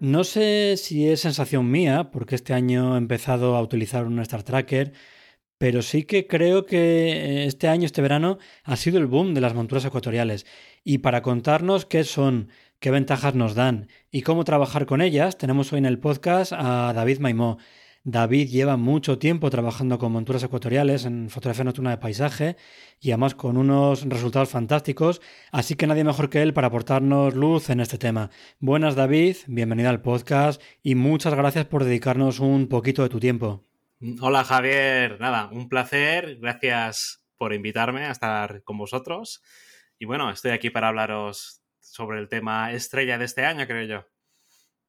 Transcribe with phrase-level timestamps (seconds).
[0.00, 4.44] No sé si es sensación mía, porque este año he empezado a utilizar un Star
[4.44, 4.92] Tracker,
[5.58, 9.54] pero sí que creo que este año, este verano, ha sido el boom de las
[9.54, 10.46] monturas ecuatoriales.
[10.84, 15.72] Y para contarnos qué son, qué ventajas nos dan y cómo trabajar con ellas, tenemos
[15.72, 17.58] hoy en el podcast a David Maimó.
[18.04, 22.56] David lleva mucho tiempo trabajando con monturas ecuatoriales en fotografía nocturna de paisaje
[23.00, 25.20] y además con unos resultados fantásticos,
[25.52, 28.30] así que nadie mejor que él para aportarnos luz en este tema.
[28.60, 33.64] Buenas David, bienvenido al podcast y muchas gracias por dedicarnos un poquito de tu tiempo.
[34.20, 39.42] Hola Javier, nada, un placer, gracias por invitarme a estar con vosotros
[39.98, 44.17] y bueno, estoy aquí para hablaros sobre el tema estrella de este año, creo yo.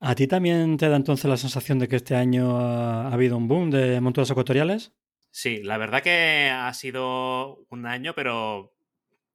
[0.02, 3.50] ¿A ti también te da entonces la sensación de que este año ha, habido un
[3.50, 4.94] boom de monturas ecuatoriales?
[5.30, 8.74] Sí, la verdad que ha sido un año, pero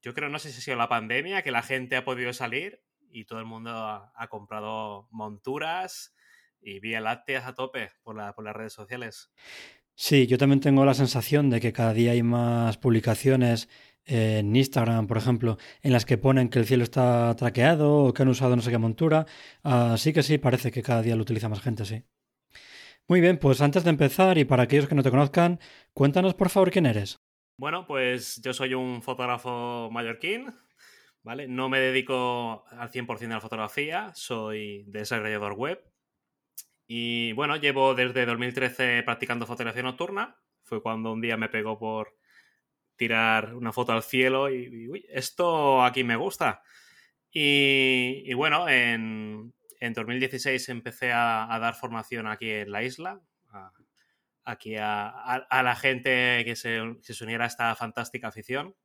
[0.01, 2.83] yo creo, no sé si ha sido la pandemia, que la gente ha podido salir
[3.11, 6.15] y todo el mundo ha, comprado monturas
[6.61, 9.31] y vía lácteas a tope por, por las redes sociales.
[9.97, 13.69] Sí, yo también tengo la sensación de que cada día hay más publicaciones
[14.05, 18.23] en Instagram, por ejemplo, en las que ponen que el cielo está traqueado o que
[18.23, 19.27] han usado no sé qué montura.
[19.63, 22.03] Así que sí, parece que cada día lo utiliza más gente, sí.
[23.07, 25.61] Muy bien, pues antes de empezar y para aquellos que no te conozcan,
[25.93, 27.21] cuéntanos por favor quién eres.
[27.57, 30.47] Bueno, pues yo soy un fotógrafo mallorquín,
[31.23, 31.47] ¿vale?
[31.47, 35.94] No me dedico al 100% a la fotografía, soy desarrollador web.
[36.87, 40.37] Y bueno, llevo desde 2013 practicando fotografía nocturna.
[40.63, 42.17] Fue cuando un día me pegó por
[42.97, 46.63] tirar una foto al cielo y, uy, esto aquí me gusta.
[47.31, 53.21] Y, bueno, en, en, 2016 empecé a, dar formación aquí en la isla,
[54.45, 58.77] aquí a, la gente que se, se, uniera a esta fantástica afición.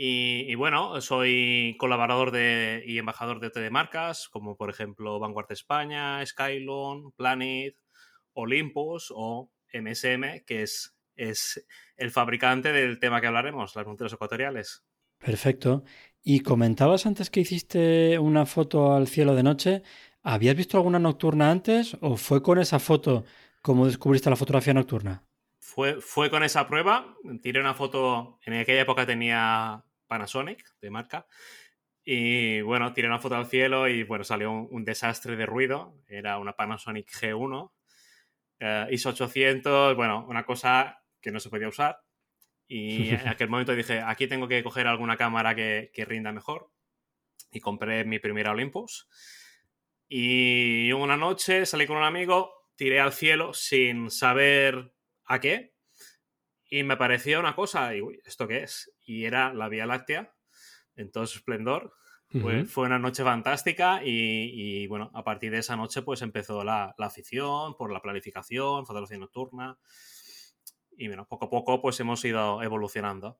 [0.00, 6.24] Y, bueno, soy colaborador de, y embajador de, de marcas, como por ejemplo Vanguard España,
[6.24, 7.74] Skylon, Planet,
[8.32, 11.66] Olympus o MSM, que es es
[11.96, 14.84] el fabricante del tema que hablaremos, las monturas ecuatoriales.
[15.18, 15.82] Perfecto.
[16.22, 19.82] Y comentabas antes que hiciste una foto al cielo de noche.
[20.22, 23.24] ¿Habías visto alguna nocturna antes o fue con esa foto
[23.62, 25.24] como descubriste la fotografía nocturna?
[25.58, 27.16] Fue, fue con esa prueba.
[27.42, 31.26] Tiré una foto, en aquella época tenía Panasonic de marca.
[32.02, 35.94] Y bueno, tiré una foto al cielo y bueno, salió un, desastre de ruido.
[36.08, 37.70] Era una Panasonic G1.
[38.60, 42.00] Eh, ISO 800, bueno, una cosa que no se podía usar.
[42.66, 46.70] Y en aquel momento dije, aquí tengo que coger alguna cámara que, rinda mejor.
[47.50, 49.08] Y compré mi primera Olympus.
[50.08, 54.94] Y una noche salí con un amigo, tiré al cielo sin saber
[55.24, 55.74] a qué.
[56.68, 58.92] Y me pareció una cosa, y uy, ¿esto qué es?
[59.04, 60.34] Y era la Vía Láctea
[60.96, 61.94] en todo su esplendor.
[62.66, 67.06] fue, una noche fantástica y, bueno, a partir de esa noche pues empezó la, la
[67.06, 69.78] afición por la planificación, fotografía nocturna
[70.98, 73.38] y bueno, poco a poco pues hemos ido evolucionando.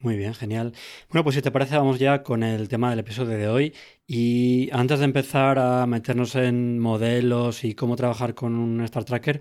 [0.00, 0.72] Muy bien, genial.
[1.10, 3.74] Bueno, pues si te parece, vamos ya con el tema del episodio de hoy.
[4.06, 9.40] Y antes de empezar a meternos en modelos y cómo trabajar con un Star Tracker,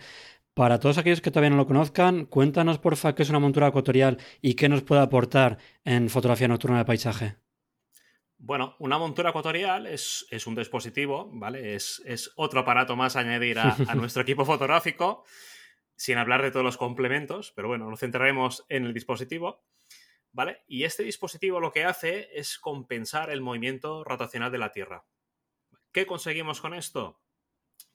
[0.57, 4.18] para todos aquellos que todavía no lo conozcan, cuéntanos porfa qué es una montura ecuatorial
[4.42, 7.36] y qué nos puede aportar en fotografía nocturna de paisaje.
[8.39, 11.75] Bueno, una montura ecuatorial es, un dispositivo, ¿vale?
[11.75, 12.01] Es,
[12.38, 15.25] otro aparato más a añadir a nuestro equipo fotográfico
[15.95, 19.63] sin hablar de todos los complementos, pero bueno, nos centraremos en el dispositivo.
[20.31, 20.63] ¿Vale?
[20.68, 25.06] Y este dispositivo lo que hace es compensar el movimiento rotacional de la Tierra.
[25.92, 27.21] ¿Qué conseguimos con esto?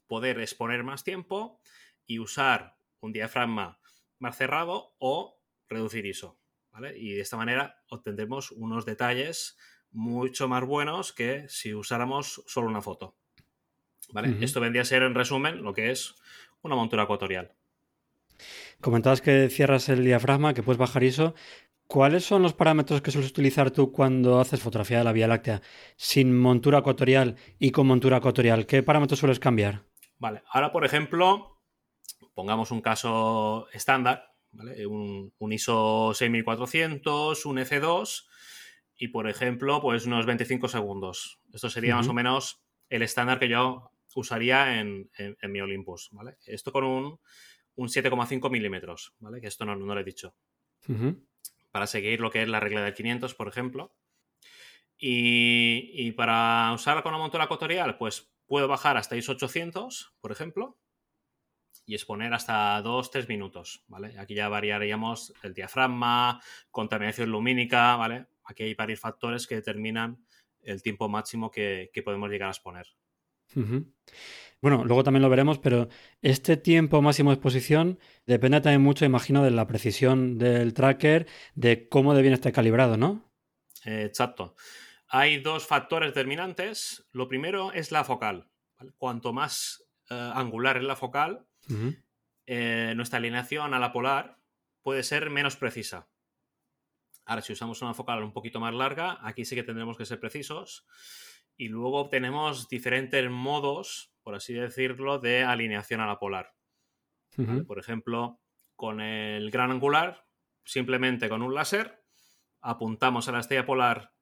[0.06, 1.60] Poder exponer más tiempo
[2.06, 3.80] y usar un diafragma
[4.18, 6.38] más cerrado o reducir ISO.
[6.72, 6.96] ¿vale?
[6.98, 9.56] Y de esta manera obtendremos unos detalles
[9.90, 13.16] mucho más buenos que si usáramos solo una foto.
[14.12, 14.36] ¿Vale?
[14.40, 16.14] Esto vendría a ser, en resumen, lo que es
[16.60, 17.52] una montura ecuatorial.
[18.80, 21.34] Comentabas que cierras el diafragma, que puedes bajar ISO.
[21.86, 25.62] ¿Cuáles son los parámetros que sueles utilizar tú cuando haces fotografía de la Vía Láctea
[25.96, 28.66] sin montura ecuatorial y con montura ecuatorial?
[28.66, 29.84] ¿Qué parámetros sueles cambiar?
[30.18, 31.51] Vale, ahora por ejemplo,
[32.34, 34.86] pongamos un caso estándar, ¿vale?
[34.86, 38.26] un, ISO 6400, un F2
[38.96, 41.40] y por ejemplo, pues unos 25 segundos.
[41.52, 45.10] Esto sería más o menos el estándar que yo usaría en,
[45.48, 46.36] mi Olympus, ¿vale?
[46.46, 47.20] Esto con un,
[47.76, 49.40] un 7,5 milímetros, ¿vale?
[49.40, 50.34] Que esto no, no lo he dicho.
[51.70, 53.94] Para seguir lo que es la regla del 500, por ejemplo.
[55.04, 60.78] Y, para usarla con una montura ecuatorial, pues puedo bajar hasta ISO 800, por ejemplo,
[61.84, 64.18] y exponer hasta 2-3 minutos, ¿vale?
[64.18, 66.40] Aquí ya variaríamos el diafragma,
[66.70, 68.26] contaminación lumínica, ¿vale?
[68.44, 70.24] Aquí hay varios factores que determinan
[70.62, 72.86] el tiempo máximo que, podemos llegar a exponer.
[74.62, 75.88] Bueno, luego también lo veremos, pero
[76.22, 81.88] este tiempo máximo de exposición depende también mucho, imagino, de la precisión del tracker, de
[81.88, 83.28] cómo de bien esté calibrado, ¿no?
[83.84, 84.54] exacto.
[85.08, 87.06] Hay dos factores determinantes.
[87.12, 88.48] Lo primero es la focal.
[88.96, 91.44] Cuanto más eh, angular es la focal,
[92.46, 94.38] eh, nuestra alineación a la polar
[94.82, 96.08] puede ser menos precisa.
[97.24, 100.18] Ahora, si usamos una focal un poquito más larga, aquí sí que tendremos que ser
[100.18, 100.86] precisos.
[101.56, 106.54] Y luego tenemos diferentes modos, por así decirlo, de alineación a la polar.
[107.66, 108.40] Por ejemplo,
[108.76, 110.26] con el gran angular,
[110.64, 112.04] simplemente con un láser,
[112.60, 114.12] apuntamos a la estrella polar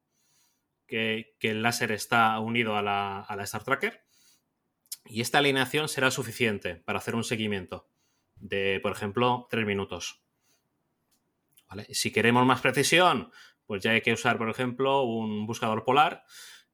[0.87, 4.05] que, el láser está unido a la, a la Star Tracker.
[5.05, 7.87] Y esta alineación será suficiente para hacer un seguimiento
[8.35, 10.21] de, por ejemplo, tres minutos.
[11.89, 13.31] Si queremos más precisión,
[13.65, 16.25] pues ya hay que usar, por ejemplo, un buscador polar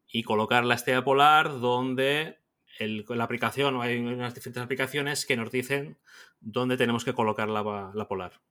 [0.08, 2.40] y colocar la estrella polar donde
[2.80, 5.98] la aplicación, o hay unas diferentes aplicaciones que nos dicen
[6.40, 7.64] dónde tenemos que colocar la,
[8.08, 8.42] polar.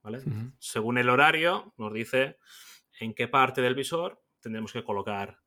[0.59, 2.39] Según el horario, nos dice
[2.99, 5.41] en qué parte del visor tendremos que colocar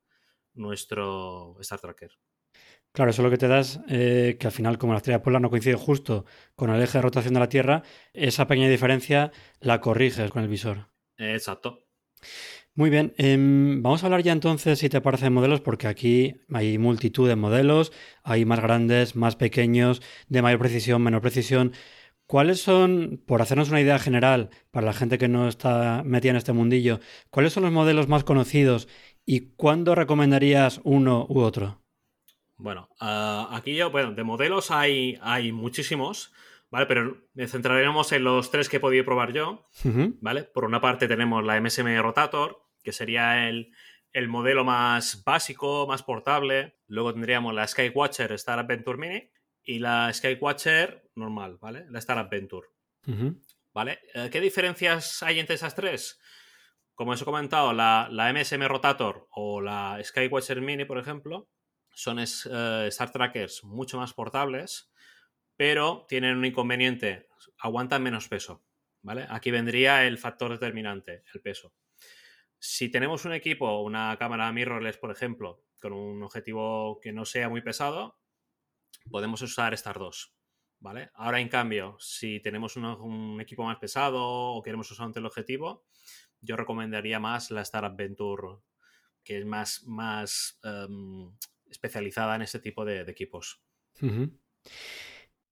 [0.54, 2.12] nuestro Star Tracker.
[2.92, 5.50] Claro, eso lo que te das eh, que al final, como la estrella polar no
[5.50, 6.26] coincide justo
[6.56, 7.84] con el eje de rotación de la Tierra,
[8.14, 10.90] esa pequeña diferencia la corriges con el visor.
[11.18, 11.80] exacto.
[12.76, 16.42] Muy bien, em, vamos a hablar ya entonces, si te parece, de modelos, porque aquí
[16.54, 17.92] hay multitud de modelos,
[18.24, 21.74] hay más grandes, más pequeños, de mayor precisión, menor precisión.
[22.26, 26.38] ¿Cuáles son, por hacernos una idea general, para la gente que no está metida en
[26.38, 27.00] este mundillo,
[27.32, 28.88] cuáles son los modelos más conocidos
[29.26, 31.82] y cuándo recomendarías uno u otro?
[32.60, 36.34] Bueno, ah, aquí yo, bueno, de modelos hay, hay muchísimos,
[36.70, 36.88] ¿vale?
[36.88, 39.66] Pero me centraremos en los tres que he podido probar yo,
[40.20, 40.44] ¿vale?
[40.44, 43.72] Por una parte tenemos la MSM Rotator, que sería el,
[44.28, 46.78] modelo más básico, más portable.
[46.88, 49.32] Luego tendríamos la Skywatcher Star Adventure Mini
[49.64, 51.86] y la Skywatcher normal, ¿vale?
[51.90, 52.68] La Star Adventure.
[53.74, 54.00] ¿Vale?
[54.14, 56.20] Eh, ¿Qué diferencias hay entre esas tres?
[56.94, 61.48] Como os he comentado, la, la MSM Rotator o la Skywatcher Mini, por ejemplo,
[62.00, 64.90] son eh, Star Trackers mucho más portables,
[65.58, 68.64] pero tienen un inconveniente, aguantan menos peso.
[69.02, 69.28] ¿vale?
[69.30, 71.74] Aquí vendría el factor determinante, el peso.
[72.58, 77.50] Si tenemos un equipo, una cámara mirrorless, por ejemplo, con un objetivo que no sea
[77.50, 78.18] muy pesado,
[79.12, 80.34] podemos usar estas dos.
[80.80, 81.12] ¿Vale?
[81.16, 85.86] Ahora, en cambio, si tenemos un, equipo más pesado o queremos usar un teleobjetivo,
[86.40, 88.60] yo recomendaría más la Star Adventure,
[89.22, 91.34] que es más, más em,
[91.70, 93.62] especializada en este tipo de, equipos.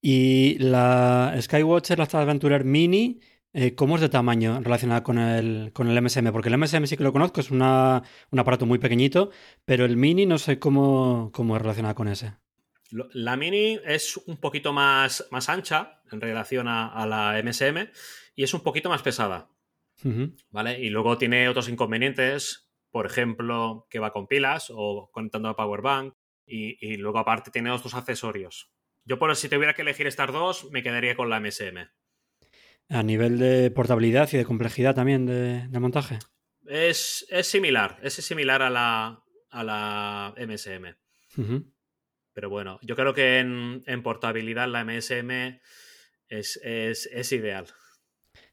[0.01, 3.19] Y la Skywatcher, la Star Adventurer Mini,
[3.53, 6.31] eh, ¿cómo es de tamaño relacionada con el, con el MSM?
[6.31, 9.31] Porque el MSM sí que lo conozco, es un aparato muy pequeñito,
[9.65, 12.33] pero el Mini no sé cómo, cómo es relacionada con ese.
[12.91, 17.89] La Mini es un poquito más, más ancha en relación a, la MSM
[18.35, 19.49] y es un poquito más pesada.
[20.51, 20.79] ¿Vale?
[20.79, 22.66] Y luego tiene otros inconvenientes
[22.97, 26.15] por ejemplo, que va con pilas o conectando a Power Bank.
[26.47, 28.71] Y, luego aparte tiene otros accesorios.
[29.05, 31.77] Yo por si tuviera que elegir estas dos, me quedaría con la MSM.
[32.89, 36.17] A nivel de portabilidad y de complejidad también de, montaje.
[36.65, 40.95] Es, similar, es similar a la, a la MSM.
[42.33, 45.59] Pero bueno, yo creo que en, portabilidad la MSM
[46.29, 47.67] es, es ideal.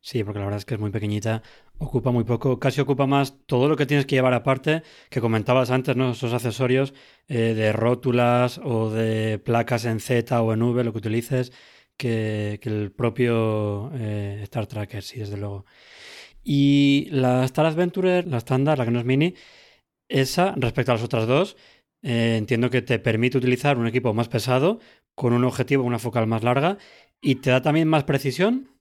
[0.02, 1.42] Sí, porque la verdad es que es muy pequeñita,
[1.78, 5.70] ocupa muy poco, casi ocupa más todo lo que tienes que llevar aparte, que comentabas
[5.70, 6.12] antes, ¿no?
[6.12, 6.94] Esos accesorios
[7.28, 11.52] eh, de rótulas o de placas en Z o en V, lo que utilices,
[11.96, 15.64] que, el propio eh, Star Tracker, sí, desde luego.
[16.42, 19.34] Y la Star Adventurer, la estándar, la que no es mini,
[20.08, 21.56] esa, respecto a las otras dos,
[22.02, 24.80] eh, entiendo que te permite utilizar un equipo más pesado
[25.14, 26.78] con un objetivo, una focal más larga,
[27.20, 28.73] y te da también más precisión.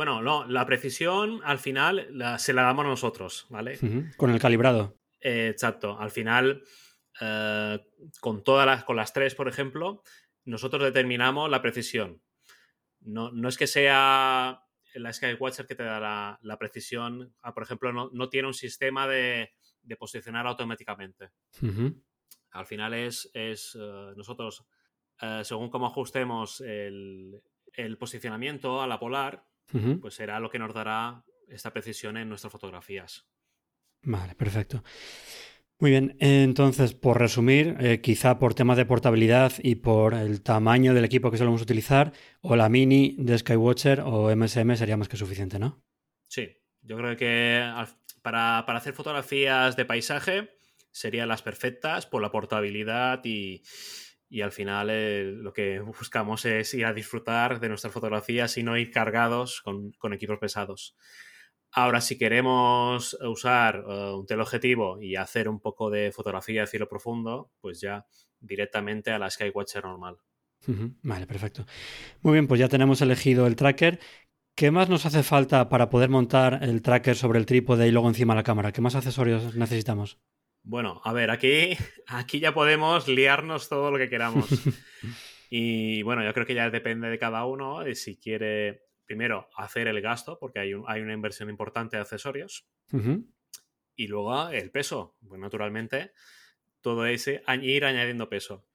[0.00, 3.78] Bueno, no, la precisión al final se la damos nosotros, ¿vale?
[4.16, 4.96] Con el calibrado.
[5.20, 5.98] Eh, exacto.
[6.00, 6.62] Al final,
[7.20, 7.78] eh,
[8.18, 10.02] con todas las, con las tres, por ejemplo,
[10.46, 12.22] nosotros determinamos la precisión.
[13.00, 14.62] No, no es que sea
[14.94, 17.34] la Skywatcher que te da la, precisión.
[17.42, 19.52] Ah, por ejemplo, no, tiene un sistema de,
[19.98, 21.28] posicionar automáticamente.
[22.52, 24.64] Al final es, es eh, nosotros,
[25.42, 27.42] según cómo ajustemos el,
[27.74, 29.49] el posicionamiento a la polar,
[30.00, 33.26] pues será lo que nos dará esta precisión en nuestras fotografías.
[34.02, 34.82] Vale, perfecto.
[35.80, 40.92] Muy bien, entonces, por resumir, eh, quizá por temas de portabilidad y por el tamaño
[40.92, 42.12] del equipo que solemos utilizar,
[42.42, 45.82] o la mini de Skywatcher o MSM sería más que suficiente, ¿no?
[46.28, 47.64] Sí, yo creo que
[48.20, 50.50] para, hacer fotografías de paisaje
[50.90, 53.62] serían las perfectas por la portabilidad y,
[54.30, 58.62] y al final eh, lo que buscamos es ir a disfrutar de nuestras fotografías y
[58.62, 60.96] no ir cargados con, equipos pesados.
[61.72, 66.88] Ahora, si queremos usar eh, un teleobjetivo y hacer un poco de fotografía de cielo
[66.88, 68.06] profundo, pues ya
[68.38, 70.16] directamente a la Skywatcher normal.
[71.02, 71.66] Vale, perfecto.
[72.22, 73.98] Muy bien, pues ya tenemos elegido el tracker.
[74.54, 78.08] ¿Qué más nos hace falta para poder montar el tracker sobre el trípode y luego
[78.08, 78.72] encima la cámara?
[78.72, 80.20] ¿Qué más accesorios necesitamos?
[80.62, 81.76] Bueno, a ver, aquí,
[82.06, 84.46] aquí ya podemos liarnos todo lo que queramos.
[85.50, 89.88] y bueno, yo creo que ya depende de cada uno de si quiere, primero, hacer
[89.88, 92.68] el gasto, porque hay, hay una inversión importante de accesorios.
[93.94, 95.16] Y luego el peso.
[95.26, 96.12] Pues naturalmente,
[96.80, 98.66] todo ese, ir añadiendo peso.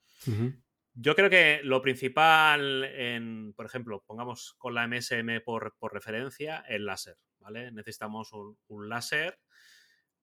[0.93, 6.85] Yo creo que lo principal en, por ejemplo, pongamos con la MSM por, referencia, el
[6.85, 7.71] láser, ¿vale?
[7.71, 9.37] Necesitamos un, un láser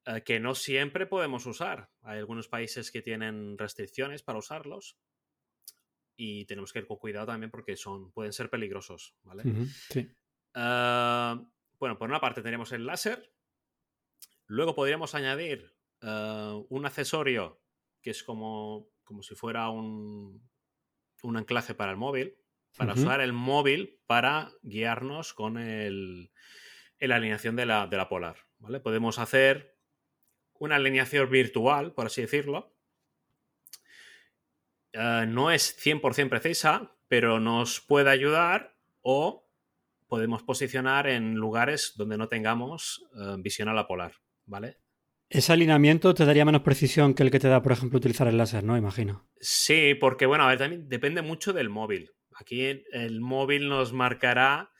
[0.06, 1.90] eh, que no siempre podemos usar.
[2.02, 4.98] Hay algunos países que tienen restricciones para usarlos
[6.16, 9.44] y tenemos que ir con cuidado también porque son, pueden ser peligrosos, ¿vale?
[10.54, 11.42] Ah,
[11.78, 13.32] bueno, por una parte tenemos el láser.
[14.46, 17.62] Luego podríamos añadir ah, un accesorio
[18.02, 20.48] que es como, como si fuera un,
[21.22, 22.36] un anclaje para el móvil,
[22.76, 26.32] para usar el móvil para guiarnos con el,
[26.98, 28.36] la alineación de la, de la polar.
[28.58, 28.80] ¿vale?
[28.80, 29.71] Podemos hacer
[30.62, 32.72] una alineación virtual, por así decirlo.
[34.92, 39.48] Eh, no es 100% precisa, pero nos puede ayudar o
[40.06, 44.12] podemos posicionar en lugares donde no tengamos eh, visión a la polar,
[44.46, 44.78] ¿vale?
[45.28, 48.36] Ese alineamiento te daría menos precisión que el que te da, por ejemplo, utilizar el
[48.36, 48.76] láser, ¿no?
[48.76, 49.26] Imagino.
[49.40, 52.12] Sí, porque, bueno, a ver, también depende mucho del móvil.
[52.34, 54.71] Aquí el móvil nos marcará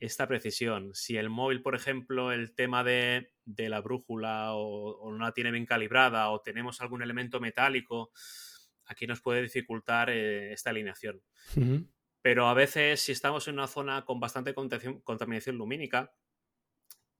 [0.00, 0.94] esta precisión.
[0.94, 5.66] Si el móvil, por ejemplo, el tema de, la brújula o, no la tiene bien
[5.66, 8.10] calibrada o tenemos algún elemento metálico,
[8.86, 11.22] aquí nos puede dificultar eh, esta alineación.
[12.22, 16.12] Pero a veces, si estamos en una zona con bastante contaminación lumínica,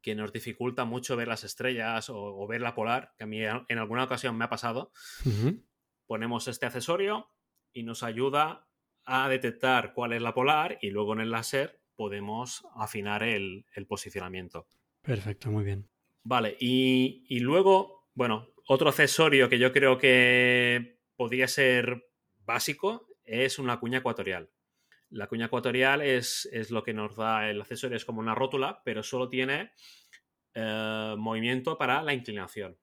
[0.00, 3.78] que nos dificulta mucho ver las estrellas o, ver la polar, que a mí en
[3.78, 4.92] alguna ocasión me ha pasado,
[6.06, 7.30] ponemos este accesorio
[7.72, 8.68] y nos ayuda
[9.06, 14.66] a detectar cuál es la polar y luego en el láser podemos afinar el, posicionamiento.
[15.02, 15.88] Perfecto, muy bien.
[16.22, 22.08] Vale, y, luego, bueno, otro accesorio que yo creo que podría ser
[22.38, 24.50] básico es una cuña ecuatorial.
[25.10, 29.02] La cuña ecuatorial es, lo que nos da el accesorio, es como una rótula, pero
[29.02, 29.72] solo tiene
[30.54, 32.78] eh, movimiento para la inclinación.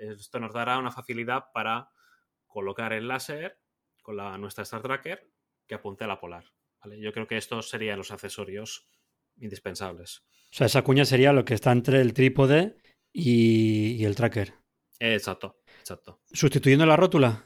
[0.00, 1.90] Esto nos dará una facilidad para
[2.46, 3.58] colocar el láser
[4.02, 5.32] con la, nuestra Star Tracker
[5.66, 6.44] que apunte a la polar.
[6.98, 8.88] Yo creo que estos serían los accesorios
[9.36, 10.24] indispensables.
[10.50, 12.76] O sea, esa cuña sería lo que está entre el trípode
[13.12, 14.54] y, el tracker.
[14.98, 16.20] Exacto, exacto.
[16.32, 17.44] ¿Sustituyendo la rótula?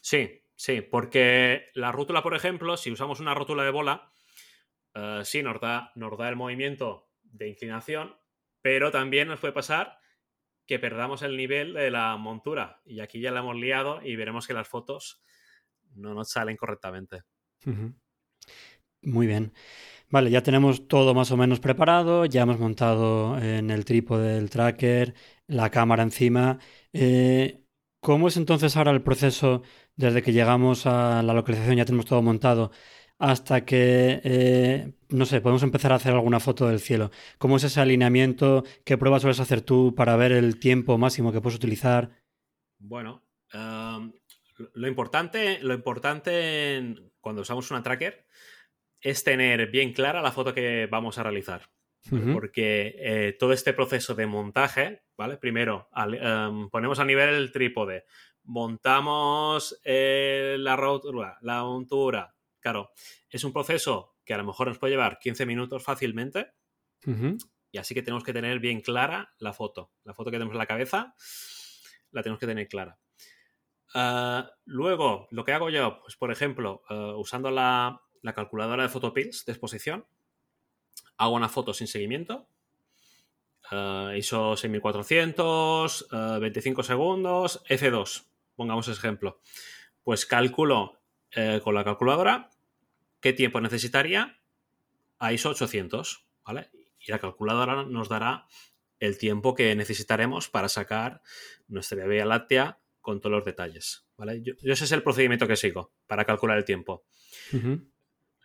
[0.00, 4.10] Sí, sí, porque la rótula, por ejemplo, si usamos una rótula de bola,
[4.94, 8.16] eh, sí nos da, nos da el movimiento de inclinación,
[8.62, 9.98] pero también nos puede pasar
[10.66, 12.80] que perdamos el nivel de la montura.
[12.84, 15.22] Y aquí ya la hemos liado y veremos que las fotos
[15.94, 17.22] no nos salen correctamente.
[19.06, 19.52] Muy bien.
[20.10, 24.50] Vale, ya tenemos todo más o menos preparado, ya hemos montado en el trípode del
[24.50, 25.14] tracker,
[25.46, 26.58] la cámara encima.
[26.92, 27.62] Eh,
[28.00, 29.62] ¿Cómo es entonces ahora el proceso
[29.96, 32.72] desde que llegamos a la localización, ya tenemos todo montado,
[33.18, 37.12] hasta que, eh, no sé, podemos empezar a hacer alguna foto del cielo?
[37.38, 38.64] ¿Cómo es ese alineamiento?
[38.84, 42.10] ¿Qué pruebas sueles hacer tú para ver el tiempo máximo que puedes utilizar?
[42.78, 43.22] Bueno,
[43.52, 48.25] lo importante, lo importante cuando usamos una tracker
[49.00, 51.68] es tener bien clara la foto que vamos a realizar.
[52.32, 55.38] Porque eh, todo este proceso de montaje, ¿vale?
[55.38, 58.04] Primero, em, ponemos a nivel el trípode,
[58.44, 62.92] montamos eh, la rotura, la montura, claro,
[63.28, 66.52] es un proceso que a lo mejor nos puede llevar 15 minutos fácilmente.
[67.70, 69.92] Y así que tenemos que tener bien clara la foto.
[70.02, 71.14] La foto que tenemos en la cabeza
[72.10, 72.98] la tenemos que tener clara.
[73.94, 78.02] Ah, luego, lo que hago yo, pues por ejemplo, ah, usando la,
[78.34, 80.06] calculadora de photopills de exposición,
[81.16, 82.48] hago una foto sin seguimiento.
[83.70, 86.08] Uh, ISO 6400,
[86.40, 89.40] 25 segundos, F2, pongamos ejemplo.
[90.04, 91.00] Pues calculo
[91.32, 92.50] eh, con la calculadora
[93.20, 94.38] qué tiempo necesitaría
[95.18, 96.70] a ISO 800, ¿vale?
[97.00, 98.46] Y la calculadora nos dará
[99.00, 101.22] el tiempo que necesitaremos para sacar
[101.68, 104.42] nuestra Vía Láctea con todos los detalles, ¿vale?
[104.42, 107.04] Yo, ese es el procedimiento que sigo para calcular el tiempo.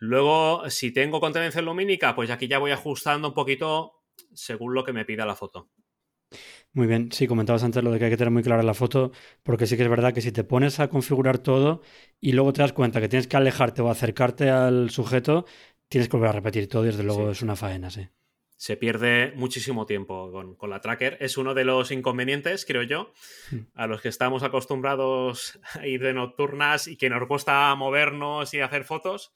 [0.04, 4.02] Luego, si tengo contendencia lumínica, pues aquí ya voy ajustando un poquito
[4.34, 5.70] según lo que me pida la foto.
[6.72, 9.12] Muy bien, sí, comentabas antes lo de que hay que tener muy clara la foto,
[9.44, 11.82] porque sí que es verdad que si te pones a configurar todo
[12.20, 15.46] y luego te das cuenta que tienes que alejarte o acercarte al sujeto,
[15.88, 18.08] tienes que volver a repetir todo y desde luego es una faena, sí.
[18.56, 21.16] Se pierde muchísimo tiempo con, la tracker.
[21.20, 23.12] Es uno de los inconvenientes, creo yo,
[23.52, 23.58] hmm.
[23.74, 28.58] a los que estamos acostumbrados a ir de nocturnas y que nos cuesta movernos y
[28.58, 29.32] hacer fotos.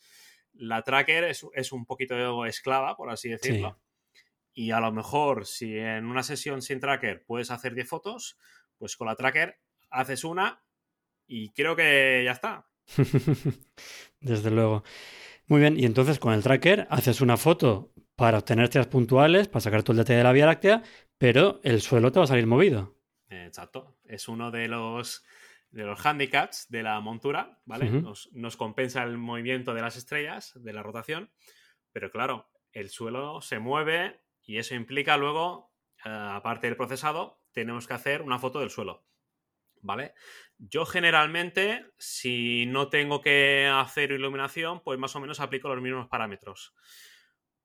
[0.59, 3.81] La tracker es, un poquito esclava, por así decirlo.
[4.53, 8.39] Y a lo mejor, si en una sesión sin tracker puedes hacer 10 fotos,
[8.79, 9.61] pues con la tracker
[9.91, 10.63] haces una
[11.27, 12.67] y creo que ya está.
[14.21, 14.83] Desde luego.
[15.47, 19.61] Muy bien, y entonces con el tracker haces una foto para obtener tiras puntuales, para
[19.61, 20.83] sacar todo el detalle de la Vía Láctea,
[21.19, 22.97] pero el suelo te va a salir movido.
[23.29, 23.99] Exacto.
[24.05, 25.25] Es uno de los,
[25.77, 27.91] de los handicaps de la montura, ¿vale?
[27.91, 31.31] nos, nos, compensa el movimiento de las estrellas, de la rotación,
[31.93, 37.87] pero claro, el suelo se mueve y eso implica luego, eh, aparte del procesado, tenemos
[37.87, 39.05] que hacer una foto del suelo.
[39.83, 40.15] ¿Vale?
[40.57, 46.09] Yo generalmente, si no tengo que hacer iluminación, pues más o menos aplico los mismos
[46.09, 46.75] parámetros.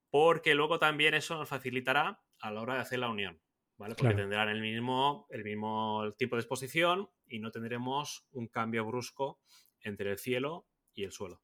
[0.10, 3.42] Porque luego también eso nos facilitará a la hora de hacer la unión.
[3.82, 3.96] ¿Vale?
[3.96, 9.40] Porque tendrán el mismo, el mismo tipo de exposición y no tendremos un cambio brusco
[9.80, 11.42] entre el cielo y el suelo.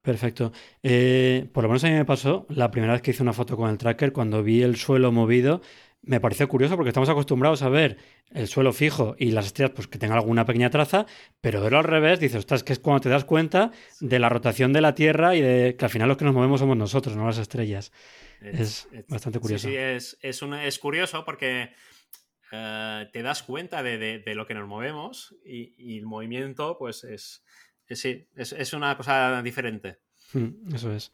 [0.00, 0.52] Perfecto.
[0.84, 3.56] Eh, por lo menos a mí me pasó la primera vez que hice una foto
[3.56, 5.62] con el tracker, cuando vi el suelo movido,
[6.02, 7.98] me pareció curioso porque estamos acostumbrados a ver
[8.30, 11.06] el suelo fijo y las estrellas pues que tengan alguna pequeña traza,
[11.40, 14.72] pero verlo al revés, dices, ostras, que es cuando te das cuenta de la rotación
[14.72, 17.26] de la Tierra y de que al final los que nos movemos somos nosotros, no
[17.26, 17.92] las estrellas.
[18.40, 19.68] Es, bastante curioso.
[19.68, 21.70] Sí, es, es, es curioso porque
[22.52, 27.42] eh, te das cuenta de, lo que nos movemos y, el movimiento pues es,
[27.90, 29.98] sí, es, una cosa diferente.
[30.32, 31.12] Mm, eso es.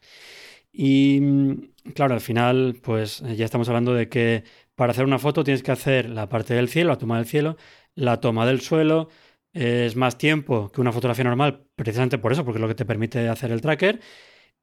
[0.72, 5.44] Y mm, claro, al final, pues ya estamos hablando de que para hacer una foto
[5.44, 7.56] tienes que hacer la parte del cielo, la toma del cielo,
[7.94, 9.08] la toma del suelo.
[9.52, 12.86] Es más tiempo que una fotografía normal, precisamente por eso, porque es lo que te
[12.86, 14.00] permite hacer el tracker.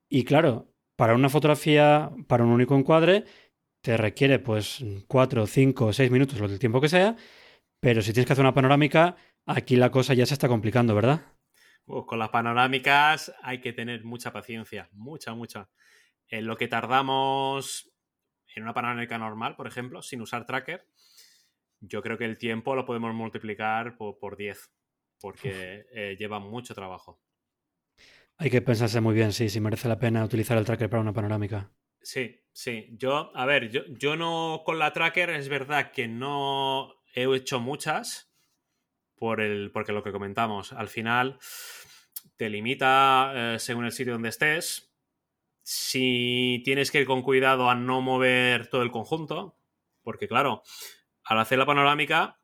[0.10, 3.26] Y claro, para una fotografía, para un único encuadre,
[3.82, 7.16] te requiere pues 4, 5, 6 minutos, lo del tiempo que sea.
[7.80, 11.22] Pero si tienes que hacer una panorámica, aquí la cosa ya se está complicando, ¿verdad?
[12.06, 15.70] con las panorámicas hay que tener mucha paciencia, mucha, mucha.
[16.28, 17.89] En lo que tardamos
[18.60, 20.86] en una panorámica normal, por ejemplo, sin usar tracker,
[21.82, 24.72] yo creo que el tiempo lo podemos multiplicar por, 10,
[25.20, 27.22] porque eh, lleva mucho trabajo.
[28.38, 31.14] Hay que pensarse muy bien, sí, si merece la pena utilizar el tracker para una
[31.14, 31.72] panorámica.
[32.02, 32.88] Sí, sí.
[32.92, 37.60] Yo, a ver, yo, yo no con la tracker es verdad que no he hecho
[37.60, 38.34] muchas
[39.16, 41.38] por el, porque lo que comentamos, al final
[42.38, 44.89] te limita eh, según el sitio donde estés.
[45.72, 49.56] Si tienes que ir con cuidado a no mover todo el conjunto,
[50.02, 50.64] porque claro,
[51.24, 52.40] al hacer la panorámica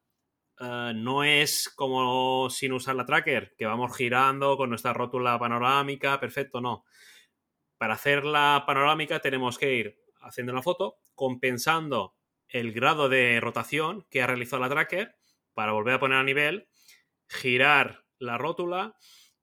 [0.59, 6.19] eh, no es como sin usar la tracker, que vamos girando con nuestra rótula panorámica,
[6.19, 6.85] perfecto, no.
[7.79, 12.15] Para hacer la panorámica tenemos que ir haciendo la foto, compensando
[12.47, 15.15] el grado de rotación que ha realizado la tracker
[15.55, 16.69] para volver a poner a nivel,
[17.27, 18.95] girar la rótula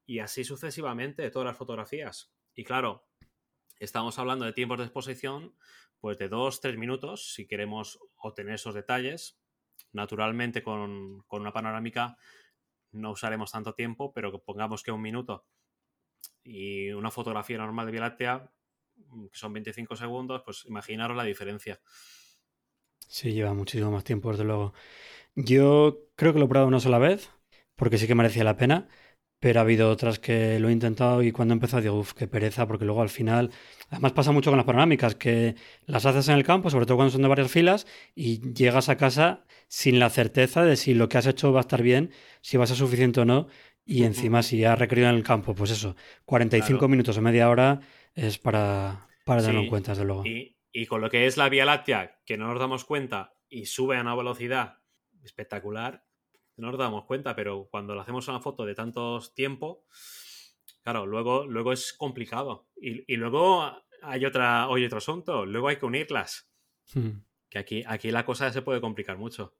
[0.07, 2.33] y así sucesivamente todas las fotografías.
[2.55, 3.09] Y claro,
[3.85, 5.55] estamos hablando de tiempos de exposición
[6.01, 9.39] pues de 2-3 minutos si queremos obtener esos detalles.
[9.93, 12.17] Naturalmente con, una panorámica
[12.93, 15.47] no usaremos tanto tiempo, pero pongamos que un minuto
[16.45, 18.53] y una fotografía normal de Vía Láctea,
[19.31, 21.81] que son 25 segundos, pues imaginaros la diferencia.
[23.07, 24.75] Sí, lleva muchísimo más tiempo, desde luego.
[25.35, 27.31] Yo creo que lo he probado una sola vez,
[27.77, 28.89] porque sí que merecía la pena,
[29.43, 32.29] pero ha habido otras que lo he intentado y cuando he empezado digo, uff, qué
[32.29, 33.51] pereza, porque luego al final,
[33.91, 37.11] además pasa mucho con las panorámicas, que las haces en el campo, sobre todo cuando
[37.11, 41.19] son de varias filas, y llegas a casa sin la certeza de si lo que
[41.19, 43.49] has hecho va a estar bien, si va a ser suficiente o no,
[43.85, 47.81] Y encima, si ha requerido en el campo, pues eso, 45 minutos o media hora
[48.15, 50.25] es para, para tenerlo en cuenta, desde luego.
[50.25, 53.67] Y, y, con lo que es la Vía Láctea, que no nos damos cuenta y
[53.67, 54.79] sube a una velocidad
[55.25, 56.05] espectacular,
[56.57, 59.85] no nos damos cuenta, pero cuando le hacemos una foto de tantos tiempo,
[60.83, 62.67] claro, luego, luego es complicado.
[62.81, 66.51] Y, y luego hay otra, hay otro asunto, luego hay que unirlas.
[66.95, 67.23] Hmm.
[67.49, 69.55] Que aquí, aquí la cosa se puede complicar mucho.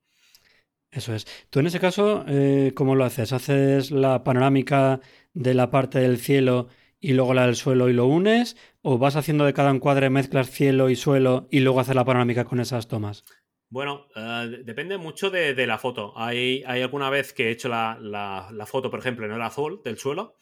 [0.91, 1.27] Eso es.
[1.49, 3.33] Tú en ese caso, eh, ¿cómo lo haces?
[3.33, 5.01] ¿Haces la panorámica
[5.33, 6.69] de la parte del cielo
[7.01, 8.57] y luego la del suelo y lo unes?
[8.83, 12.45] ¿O vas haciendo de cada encuadre, mezclas cielo y suelo y luego haces la panorámica
[12.45, 13.25] con esas tomas?
[13.73, 16.13] Bueno, eh, depende mucho de, la foto.
[16.15, 19.97] Hay, hay, alguna vez que he hecho la, foto, por ejemplo, en el azul del
[19.97, 20.37] suelo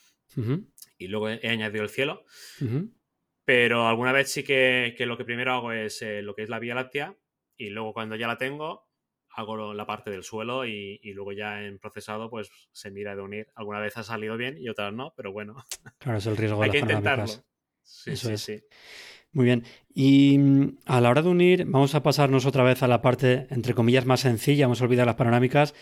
[0.98, 2.24] y luego he, añadido el cielo.
[3.44, 6.58] Pero alguna vez sí que, lo que primero hago es eh, lo que es la
[6.58, 7.16] Vía Láctea
[7.56, 8.88] y luego cuando ya la tengo
[9.28, 13.52] hago la parte del suelo y, luego ya en procesado pues se mira de unir.
[13.54, 15.54] Alguna vez ha salido bien y otras no, pero bueno.
[15.98, 17.28] Claro, es el riesgo Hay que intentarlo.
[17.80, 18.60] Sí, sí, sí.
[19.32, 19.64] Muy bien.
[19.94, 23.46] Y mm, a la hora de unir, vamos a pasarnos otra vez a la parte,
[23.50, 24.66] entre comillas, más sencilla.
[24.66, 25.74] Vamos a olvidar las panorámicas.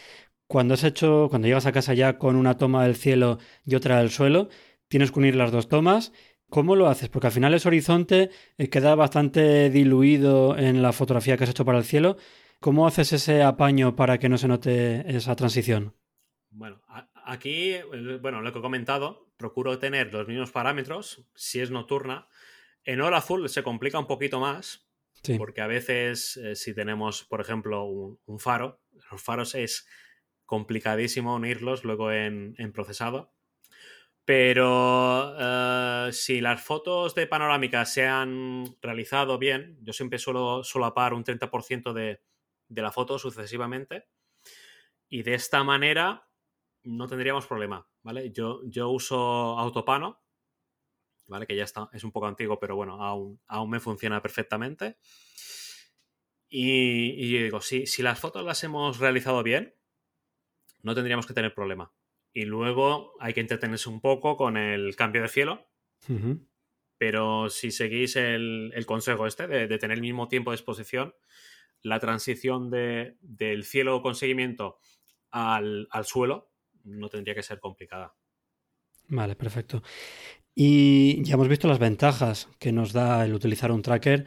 [0.46, 3.98] Cuando has hecho, cuando llegas a casa ya con una toma del cielo y otra
[3.98, 4.48] del suelo,
[4.88, 6.12] tienes que unir las dos tomas.
[6.48, 7.11] ¿Cómo lo haces?
[7.11, 11.66] Porque al final ese horizonte eh, queda bastante diluido en la fotografía que has hecho
[11.66, 12.16] para el cielo.
[12.61, 15.94] ¿Cómo haces ese apaño para que no se note esa transición?
[16.50, 16.80] Bueno,
[17.24, 17.74] aquí,
[18.20, 22.26] bueno, lo que he comentado, procuro tener los mismos parámetros si es nocturna.
[22.88, 24.88] En hora azul se complica un poquito más,
[25.37, 29.87] porque a veces eh, si tenemos, por ejemplo, un, faro, los faros es
[30.46, 33.35] complicadísimo unirlos luego en, procesado.
[34.24, 41.12] Pero eh, si las fotos de panorámica se han realizado bien, yo siempre suelo solapar
[41.12, 42.22] un 30% de,
[42.68, 44.07] de la foto sucesivamente.
[45.11, 46.27] Y de esta manera
[46.85, 48.33] no tendríamos problema, ¿vale?
[48.33, 50.22] Yo, yo uso Autopano,
[51.28, 51.46] ¿vale?
[51.46, 54.96] Que ya está, es un poco antiguo, pero bueno, aún, aún me funciona perfectamente.
[56.48, 59.74] Y, yo digo, si, si las fotos las hemos realizado bien,
[60.82, 61.92] no tendríamos que tener problema.
[62.32, 65.66] Y luego hay que entretenerse un poco con el cambio de cielo.
[66.96, 71.14] Pero si seguís el, consejo este de, de, tener el mismo tiempo de exposición,
[71.82, 74.78] la transición del cielo con seguimiento
[75.30, 76.50] al, suelo
[76.84, 78.14] no tendría que ser complicada.
[79.08, 79.82] Vale, perfecto.
[80.61, 84.27] Y ya hemos visto las ventajas que nos da el utilizar un tracker.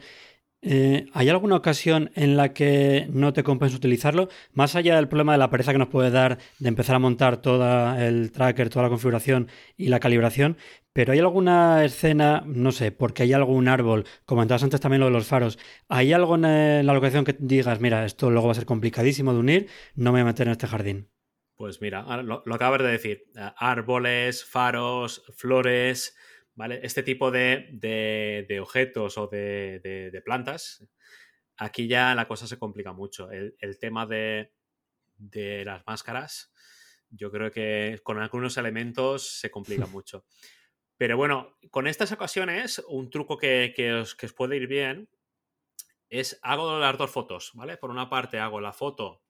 [0.62, 4.30] Eh, ¿Hay alguna ocasión en la que no te compensa utilizarlo?
[4.54, 7.42] Más allá del problema de la pereza que nos puede dar de empezar a montar
[7.42, 10.56] todo el tracker, toda la configuración y la calibración,
[10.94, 15.12] pero ¿hay alguna escena, no sé, porque hay algún árbol, comentabas antes también lo de
[15.12, 15.58] los faros,
[15.90, 19.38] ¿hay algo en la locación que digas, mira, esto luego va a ser complicadísimo de
[19.38, 21.10] unir, no me voy a meter en este jardín?
[21.56, 26.16] Pues mira, lo, acabas de decir, eh, árboles, faros, flores,
[26.62, 26.78] ¿vale?
[26.84, 30.86] Este tipo de, objetos o de, plantas,
[31.56, 33.32] aquí ya la cosa se complica mucho.
[33.32, 34.52] El, tema de,
[35.64, 36.52] las máscaras,
[37.10, 40.24] yo creo que con algunos elementos se complica mucho.
[40.96, 45.10] Pero bueno, con estas ocasiones, un truco que, os, puede ir bien
[46.10, 47.76] es hago las dos fotos, ¿vale?
[47.76, 49.24] Por una parte hago la foto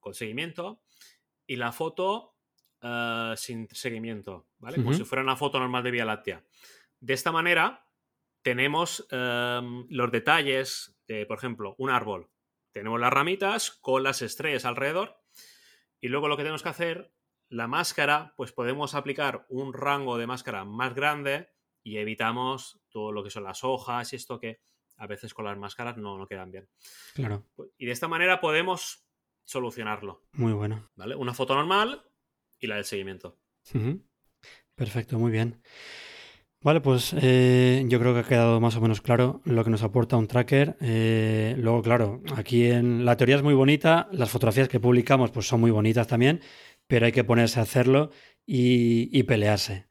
[0.00, 0.82] con seguimiento
[1.46, 2.33] y la foto
[2.86, 4.76] eh, sin seguimiento, ¿vale?
[4.76, 6.44] Como si fuera una foto normal de Vía Láctea.
[7.00, 7.88] De esta manera
[8.42, 12.28] tenemos em, los detalles de, por ejemplo, un árbol.
[12.72, 15.18] Tenemos las ramitas con las estrellas alrededor
[15.98, 17.10] y luego lo que tenemos que hacer
[17.48, 21.48] la máscara, pues podemos aplicar un rango de máscara más grande
[21.82, 24.60] y evitamos todo lo que son las hojas y esto que
[24.98, 26.68] a veces con las máscaras no, no quedan bien.
[27.14, 27.46] Claro.
[27.78, 29.06] Y de esta manera podemos
[29.44, 30.22] solucionarlo.
[30.32, 30.90] Muy bueno.
[30.96, 31.14] ¿Vale?
[31.14, 32.04] Una foto normal
[32.64, 33.38] y la del seguimiento.
[34.74, 35.60] Perfecto, muy bien.
[36.60, 39.82] Vale, pues eh, yo creo que ha quedado más o menos claro lo que nos
[39.82, 40.78] aporta un tracker.
[40.80, 45.46] Eh, luego, claro, aquí en la teoría es muy bonita, las fotografías que publicamos pues
[45.46, 46.40] son muy bonitas también,
[46.86, 48.10] pero hay que ponerse a hacerlo
[48.46, 49.86] y, pelearse.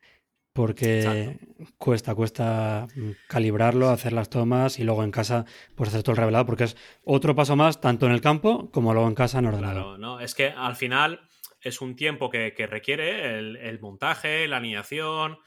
[0.52, 1.40] Porque
[1.78, 2.88] cuesta, cuesta
[3.28, 6.78] calibrarlo, hacer las tomas y luego en casa pues hacer todo el revelado, porque es
[7.04, 9.84] otro paso más, tanto en el campo como luego en casa en ordenador.
[9.84, 11.22] Claro, no, es que al final
[11.64, 15.38] es un tiempo que, requiere el, montaje, la alineación,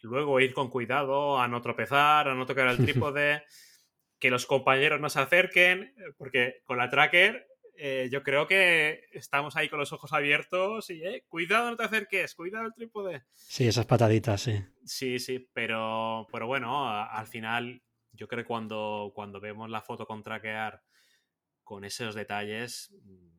[0.00, 3.44] luego ir con cuidado a no tropezar, a no tocar el trípode,
[4.18, 9.56] que los compañeros no se acerquen, porque con la tracker eh, yo creo que estamos
[9.56, 13.24] ahí con los ojos abiertos y, eh, cuidado, no te acerques, cuidado el trípode.
[13.32, 14.62] Sí, esas pataditas, sí.
[14.84, 20.06] Sí, sí, pero, pero bueno, al final, yo creo que cuando, cuando vemos la foto
[20.06, 20.82] con traquear
[21.72, 22.94] con esos detalles,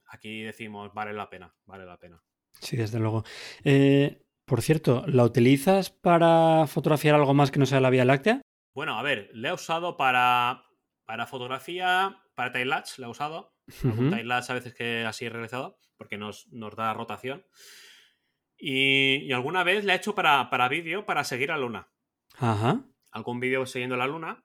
[0.07, 2.19] aquí decimos, vale la pena, vale la pena.
[2.59, 3.23] Sí, desde luego.
[3.63, 8.41] Eh, Por cierto, ¿la utilizas para fotografiar algo más que no sea la Vía Láctea?
[8.73, 10.65] Bueno, a ver, le he usado para,
[11.05, 13.53] para fotografía, para tailats, le he usado.
[13.83, 17.45] Uh a veces que así he realizado, porque nos, nos da rotación.
[18.57, 21.91] Y, alguna vez le he hecho para, para vídeo, para seguir a la luna.
[22.39, 22.83] Ajá.
[23.11, 24.43] Algún vídeo siguiendo la luna,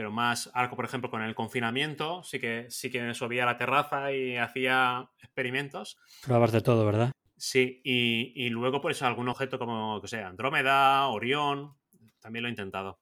[0.00, 3.46] pero más arco, por ejemplo, con el confinamiento, sí que, sí que me subía a
[3.46, 5.98] la terraza y hacía experimentos.
[6.24, 7.12] Pruebas de todo, ¿verdad?
[7.36, 11.74] Sí, y, luego, por eso, algún objeto como, que sea, Andrómeda, Orión,
[12.18, 12.98] también lo he intentado.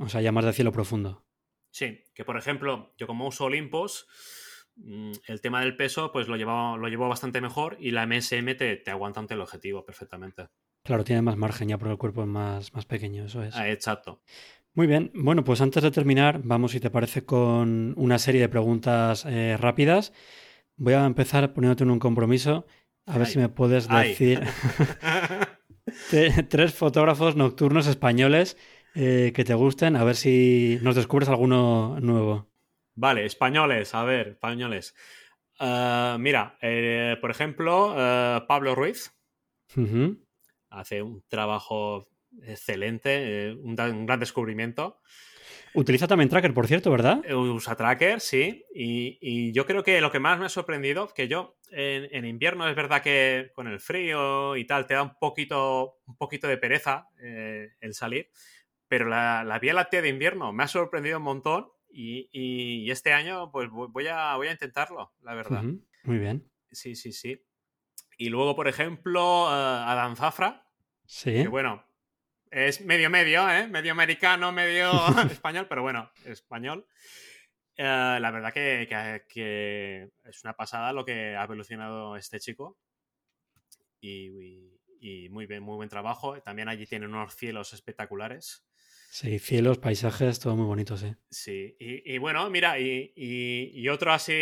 [0.00, 1.24] O sea, ya más de cielo profundo.
[1.70, 4.08] Sí, que por ejemplo, yo como uso Olympus,
[4.74, 8.56] mm, el tema del peso, pues lo llevo, lo llevo bastante mejor y la MSM
[8.56, 10.48] te, te aguanta ante el objetivo perfectamente.
[10.82, 13.54] Claro, tiene más margen ya porque el cuerpo es más, más pequeño, eso es.
[13.54, 14.22] Ah, exacto.
[14.74, 18.48] Muy bien, bueno, pues antes de terminar, vamos, si te parece, con una serie de
[18.48, 20.12] preguntas eh, rápidas.
[20.76, 22.66] Voy a empezar poniéndote en un compromiso,
[23.06, 24.40] a ver si me puedes decir
[26.48, 28.56] tres fotógrafos nocturnos españoles
[28.94, 32.48] eh, que te gusten, a ver si nos descubres alguno nuevo.
[32.94, 34.94] Vale, españoles, a ver, españoles.
[35.58, 36.56] Eh, mira,
[37.20, 37.94] por ejemplo,
[38.46, 39.12] Pablo Ruiz.
[40.70, 42.06] Hace un trabajo
[42.46, 43.74] excelente, eh, un,
[44.06, 45.00] gran descubrimiento.
[45.74, 47.22] Utiliza también Tracker, por cierto, ¿verdad?
[47.24, 48.64] Eh, usa Tracker, sí.
[48.74, 52.74] Y, yo creo que lo que más me ha sorprendido, que yo en, invierno es
[52.74, 57.08] verdad que con el frío y tal te da un poquito, un poquito de pereza
[57.20, 58.30] eh, el salir,
[58.88, 63.50] pero la, la, Vía Láctea de invierno me ha sorprendido un montón y, este año
[63.50, 65.62] pues voy a, voy a intentarlo, la verdad.
[66.04, 66.50] Muy bien.
[66.70, 67.44] Sí, sí, sí.
[68.16, 70.66] Y luego, por ejemplo, Adam Zafra.
[71.06, 71.32] Sí.
[71.32, 71.84] Que bueno,
[72.50, 73.66] es medio medio, ¿eh?
[73.66, 74.90] Medio americano, medio
[75.30, 76.86] español, pero bueno, español.
[77.76, 82.76] Eh, la verdad que, es una pasada lo que ha evolucionado este chico.
[84.00, 86.40] Y, muy bien, muy buen trabajo.
[86.42, 88.67] También allí tiene unos cielos espectaculares.
[89.10, 91.14] Sí, cielos, paisajes, todo muy bonito, sí.
[91.30, 94.32] Sí, y, bueno, mira, y, otro así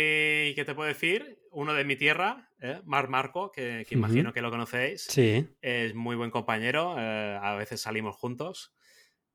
[0.55, 2.81] que te puedo decir, uno de mi tierra, ¿eh?
[2.85, 5.03] Mar Marco, que, imagino que lo conocéis.
[5.03, 5.47] Sí.
[5.61, 8.75] Es muy buen compañero, eh, a veces salimos juntos.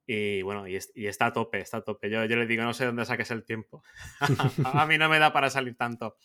[0.07, 2.11] Y bueno, y, está a tope, está a tope.
[2.11, 3.83] Yo, yo le digo, no sé dónde saques el tiempo.
[4.65, 6.19] a mí no me da para salir tanto.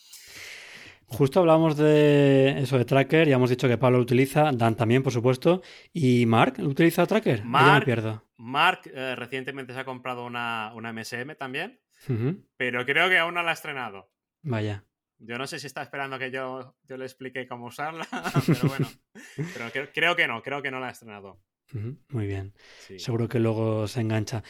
[1.10, 5.04] Justo hablamos de eso de Tracker, ya hemos dicho que Pablo lo utiliza, Dan también,
[5.04, 5.62] por supuesto.
[5.94, 7.46] ¿Y Mark utiliza Tracker?
[7.46, 8.26] Mark, pierdo.
[8.36, 11.80] Mark eh, recientemente se ha comprado una, una MSM también,
[12.58, 14.12] pero creo que aún no la ha estrenado.
[14.44, 14.84] Vaya.
[15.20, 18.06] Yo no sé si está esperando que yo, yo le explique cómo usarla,
[18.46, 18.88] pero bueno,
[19.54, 21.42] pero creo, que no, creo que no la ha estrenado.
[22.10, 22.54] Muy bien.
[22.98, 24.44] Seguro que luego se engancha.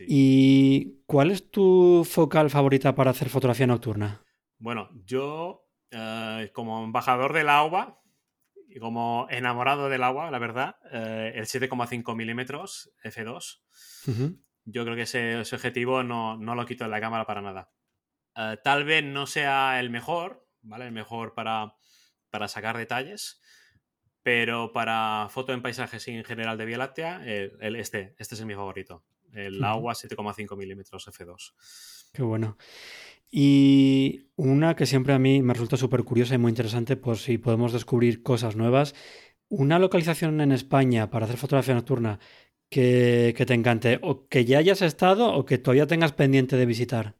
[0.00, 4.24] ¿Y cuál es tu focal favorita para hacer fotografía nocturna?
[4.58, 5.65] Bueno, yo
[5.98, 8.02] eh, como embajador del agua
[8.68, 13.62] y como enamorado del agua, la verdad, eh, el 7,5 milímetros F2,
[14.64, 17.70] yo creo que ese, objetivo no, lo quito en la cámara para nada.
[18.34, 20.84] Eh, tal vez no sea el mejor, ¿vale?
[20.84, 21.76] El mejor para,
[22.28, 23.40] para sacar detalles,
[24.22, 28.54] pero para foto en paisajes en general de Vía Láctea, el, este, este es mi
[28.54, 29.02] favorito.
[29.32, 31.54] El agua 7,5 milímetros F2.
[32.12, 32.58] Qué bueno.
[33.30, 37.38] Y una que siempre a mí me resulta súper curiosa y muy interesante por si
[37.38, 38.94] podemos descubrir cosas nuevas.
[39.48, 42.18] Una localización en España para hacer fotografía nocturna
[42.68, 47.14] que, te encante, o que ya hayas estado o que todavía tengas pendiente de visitar.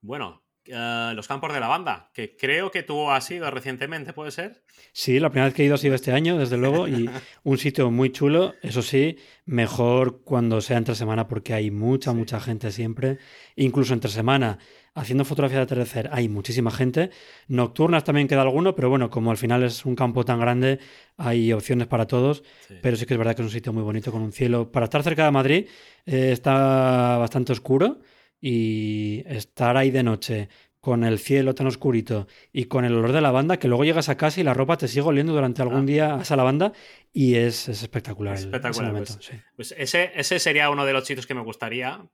[0.00, 4.30] Bueno, eh, los campos de la banda, que creo que tú has ido recientemente, ¿puede
[4.30, 4.64] ser?
[4.92, 7.08] Sí, la primera vez que he ido ha sido este año, desde luego, y
[7.44, 12.40] un sitio muy chulo, eso sí, mejor cuando sea entre semana porque hay mucha, mucha
[12.40, 13.18] gente siempre,
[13.56, 14.58] incluso entre semana
[14.94, 17.10] haciendo fotografía de atardecer hay muchísima gente.
[17.48, 20.78] Nocturnas también queda alguno, pero bueno, como al final es un campo tan grande,
[21.16, 22.42] hay opciones para todos.
[22.82, 24.70] Pero sí que es verdad que es un sitio muy bonito con un cielo.
[24.70, 25.66] Para estar cerca de Madrid
[26.06, 28.00] eh, está bastante oscuro
[28.40, 30.48] y estar ahí de noche
[30.82, 34.16] con el cielo tan oscurito y con el olor de lavanda, que luego llegas a
[34.16, 35.86] casa y la ropa te sigue oliendo durante algún ah.
[35.86, 36.72] día a esa lavanda
[37.12, 38.34] y es, espectacular.
[38.34, 38.92] Espectacular.
[38.92, 42.04] Pues, pues, ese, ese sería uno de los sitios que me gustaría,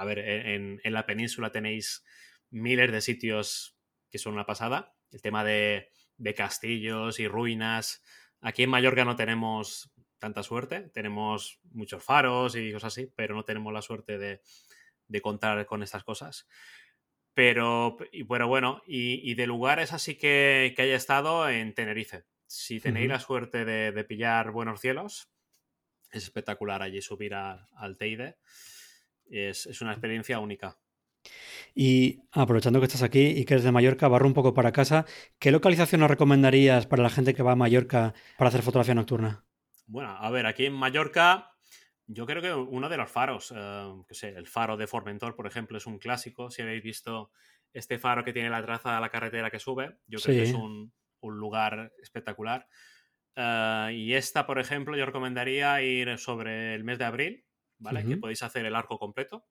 [0.00, 2.02] a ver, e, en, la península tenéis
[2.48, 3.76] miles de sitios
[4.10, 4.94] que son una pasada.
[5.10, 5.90] El tema de,
[6.34, 8.02] castillos y ruinas.
[8.40, 10.88] Aquí en Mallorca no tenemos tanta suerte.
[10.94, 16.02] Tenemos muchos faros y cosas así, pero no tenemos la suerte de, contar con estas
[16.02, 16.48] cosas.
[17.34, 22.24] Pero, pero bueno, y, de lugares así que, haya estado en Tenerife.
[22.46, 25.30] Si tenéis la suerte de, pillar buenos cielos,
[26.10, 28.38] es espectacular allí subir al Teide
[29.30, 30.78] es, una experiencia única.
[31.74, 35.06] Y aprovechando que estás aquí y que eres de Mallorca, barro un poco para casa,
[35.38, 39.44] ¿qué localización nos recomendarías para la gente que va a Mallorca para hacer fotografía nocturna?
[39.86, 41.52] Bueno, a ver, aquí en Mallorca,
[42.06, 45.46] yo creo que uno de los faros, eh, que sé, el faro de Formentor, por
[45.46, 46.50] ejemplo, es un clásico.
[46.50, 47.30] Si habéis visto
[47.72, 50.54] este faro que tiene la traza de la carretera que sube, yo creo que es
[50.54, 52.66] un, lugar espectacular.
[53.36, 57.44] Eh, y esta, por ejemplo, yo recomendaría ir sobre el mes de abril,
[57.80, 58.04] ¿vale?
[58.04, 59.44] Que podéis hacer el arco completo.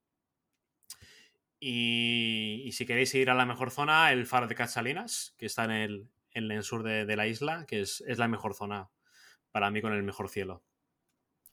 [1.60, 5.72] Y, si queréis ir a la mejor zona, el faro de Catsalinas, que está en
[5.72, 8.90] el, en el sur de, la isla, que es, la mejor zona
[9.52, 10.64] para mí con el mejor cielo.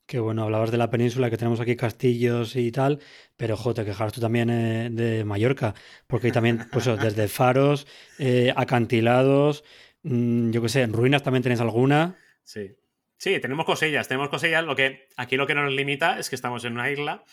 [0.06, 3.00] Qué bueno, hablabas de la península, que tenemos aquí castillos y tal,
[3.36, 5.74] pero jo, te quejas tú también eh, de Mallorca,
[6.06, 7.88] porque también, pues desde faros,
[8.20, 9.64] eh, acantilados,
[10.04, 12.16] mm, yo qué sé, en ruinas también tenéis alguna.
[12.44, 12.76] Sí.
[13.18, 14.64] Sí, tenemos cosillas, tenemos cosillas.
[14.64, 17.24] Lo que aquí lo que nos limita es que estamos en una isla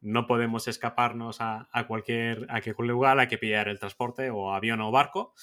[0.00, 4.90] no podemos escaparnos a, cualquier, a lugar, hay que pillar el transporte o avión o
[4.90, 5.34] barco.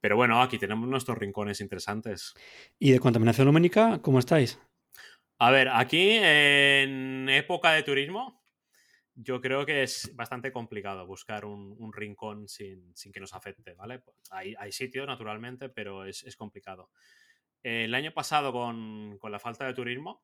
[0.00, 2.34] Pero bueno, aquí tenemos nuestros rincones interesantes.
[2.78, 4.60] ¿Y de contaminación lumínica, cómo estáis?
[5.38, 8.42] A ver, aquí en época de turismo,
[9.14, 14.02] yo creo que es bastante complicado buscar un, rincón sin, que nos afecte, ¿vale?
[14.30, 16.90] Hay, hay sitios, naturalmente, pero es, complicado.
[17.68, 20.22] El año pasado, con, con la falta de turismo,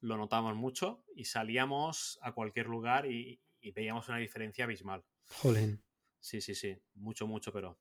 [0.00, 3.40] lo notamos mucho y salíamos a cualquier lugar y,
[3.74, 5.02] veíamos una diferencia abismal.
[5.26, 5.82] Jolín.
[6.20, 7.80] Sí, sí, sí, mucho, mucho, pero.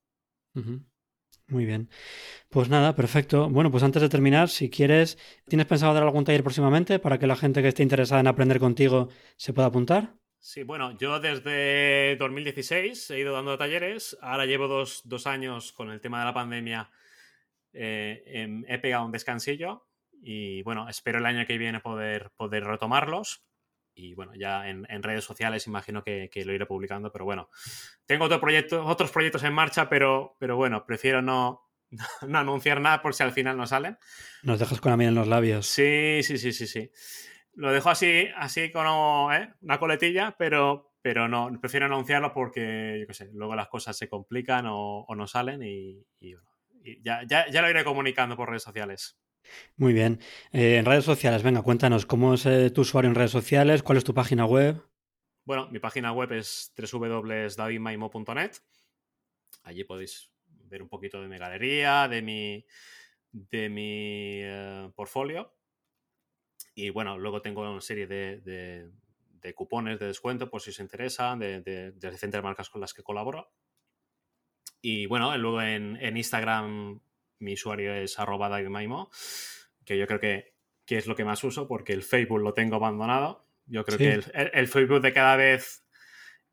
[1.47, 1.89] Muy bien.
[2.49, 3.47] Pues nada, perfecto.
[3.49, 7.27] Bueno, pues antes de terminar, si quieres, ¿tienes pensado dar algún taller próximamente para que
[7.27, 10.15] la gente que esté interesada en aprender contigo se pueda apuntar?
[10.39, 14.17] Sí, bueno, yo desde 2016 he ido dando talleres.
[14.21, 16.89] Ahora llevo dos, años con el tema de la pandemia.
[17.77, 22.63] Eh, em, he pegado un descansillo y bueno, espero el año que viene poder, poder
[22.63, 23.45] retomarlos.
[23.93, 27.49] Y bueno, ya en, redes sociales imagino que, lo iré publicando, pero bueno,
[28.05, 31.67] tengo otro proyecto, otros proyectos en marcha, pero, pero bueno, prefiero no,
[32.27, 33.97] no anunciar nada por si al final no salen.
[34.43, 35.65] Nos dejas con la miel en los labios.
[35.65, 36.91] Sí, sí, sí, sí, sí.
[37.53, 39.51] Lo dejo así, así como ¿eh?
[39.61, 44.07] una coletilla, pero, pero no, prefiero anunciarlo porque, yo qué sé, luego las cosas se
[44.07, 46.05] complican o, no salen y,
[47.03, 49.17] ya, ya lo iré comunicando por redes sociales.
[49.75, 50.19] Muy bien.
[50.51, 53.83] Eh, en redes sociales, venga, cuéntanos, ¿cómo es eh, tu usuario en redes sociales?
[53.83, 54.81] ¿Cuál es tu página web?
[55.45, 58.51] Bueno, mi página web es www.davidmaimo.net.
[59.63, 62.65] Allí podéis ver un poquito de mi galería, de mi,
[63.31, 65.53] de mi eh, portfolio.
[66.75, 68.91] Y bueno, luego tengo una serie de,
[69.55, 73.53] cupones de descuento por si os interesan, de, de, de marcas con las que colaboro.
[74.89, 77.01] Y bueno, luego en, en Instagram
[77.39, 79.11] mi usuario es arroba Maimo,
[79.83, 80.53] que yo creo que,
[80.85, 83.45] que, es lo que más uso porque el Facebook lo tengo abandonado.
[83.65, 85.83] Yo creo que el, Facebook de cada vez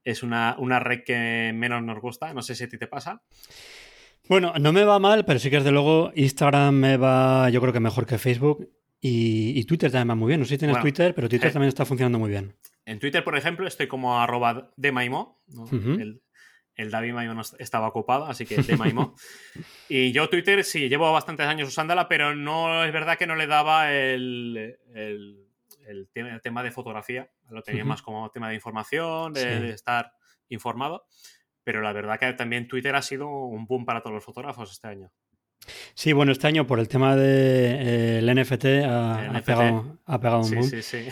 [0.02, 2.34] es una, una red que menos nos gusta.
[2.34, 3.22] No sé si a ti te pasa.
[4.28, 7.72] Bueno, no me va mal, pero sí que desde luego Instagram me va, yo creo
[7.72, 8.68] que mejor que Facebook.
[9.00, 10.40] Y, Twitter también va muy bien.
[10.40, 12.56] No sé si tienes Twitter, pero Twitter eh, también está funcionando muy bien.
[12.84, 16.23] En Twitter, por ejemplo, estoy como arroba de Maimo, el
[16.76, 19.14] David Maimo estaba ocupado, así que de Maimo.
[19.88, 23.46] y yo Twitter sí, llevo bastantes años usándola, pero no es verdad que no le
[23.46, 24.78] daba el,
[26.42, 27.30] tema, de fotografía.
[27.50, 30.12] Lo tenía más como tema de información, de, estar
[30.48, 31.06] informado.
[31.62, 34.88] Pero la verdad que también Twitter ha sido un boom para todos los fotógrafos este
[34.88, 35.12] año.
[35.94, 40.50] Sí, bueno, este año por el tema del de, NFT, ha, Pegado, ha, pegado, un
[40.50, 40.64] boom.
[40.64, 41.08] Sí, sí.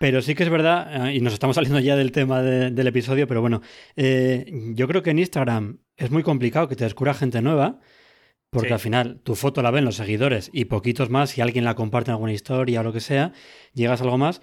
[0.00, 3.28] Pero sí que es verdad, eh, y nos estamos saliendo ya del tema del episodio,
[3.28, 3.60] pero bueno,
[3.96, 7.80] eh, yo creo que en Instagram es muy complicado que te descubra gente nueva,
[8.48, 11.74] porque al final tu foto la ven los seguidores y poquitos más, si alguien la
[11.74, 13.32] comparte en alguna historia o lo que sea,
[13.74, 14.40] llegas a algo más,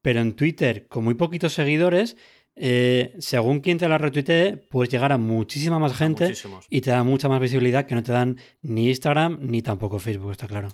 [0.00, 2.16] pero en Twitter, con muy poquitos seguidores,
[2.54, 6.32] eh, según quien te la retuitee, puedes llegar a muchísima más gente
[6.68, 10.30] y te da mucha más visibilidad que no te dan ni Instagram ni tampoco Facebook,
[10.30, 10.68] está claro.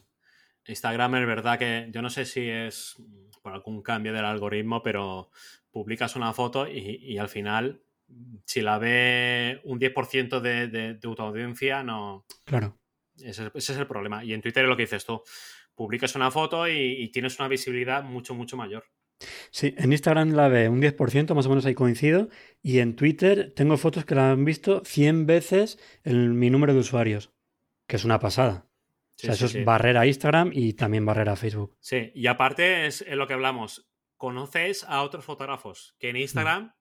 [0.68, 2.96] Instagram es verdad que yo no sé si es
[3.42, 5.30] por algún cambio del algoritmo, pero
[5.70, 7.82] publicas una foto y, al final,
[8.44, 12.24] si la ve un 10% de, de, de, tu audiencia, no.
[12.44, 12.78] Claro.
[13.22, 14.24] Ese, es el problema.
[14.24, 15.22] Y en Twitter es lo que dices tú.
[15.74, 18.84] Publicas una foto y, tienes una visibilidad mucho, mucho mayor.
[19.50, 22.28] Sí, en Instagram la ve un 10%, más o menos ahí coincido,
[22.62, 26.80] y en Twitter tengo fotos que la han visto 100 veces en mi número de
[26.80, 27.32] usuarios,
[27.88, 28.66] que es una pasada
[29.16, 31.76] o sea, eso es barrera a Instagram y también barrera a Facebook.
[31.80, 33.88] Sí, y aparte es, lo que hablamos.
[34.16, 36.74] Conoces a otros fotógrafos que en Instagram,